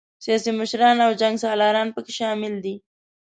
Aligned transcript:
سیاسي 0.23 0.51
مشران 0.59 0.97
او 1.05 1.11
جنګ 1.21 1.35
سالاران 1.43 1.87
پکې 1.95 2.13
شامل 2.19 2.53
دي. 2.63 2.75